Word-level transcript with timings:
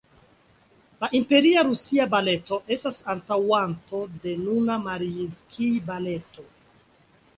La 1.03 1.09
"Imperia 1.17 1.63
Rusia 1.67 2.07
Baleto" 2.15 2.59
estas 2.77 2.97
antaŭanto 3.15 4.01
de 4.25 4.35
nuna 4.47 4.79
"Mariinskij-Baleto". 4.89 6.49